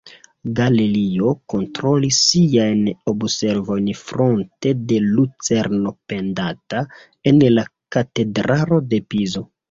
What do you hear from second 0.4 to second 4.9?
Galilejo kontrolis siajn observojn fronte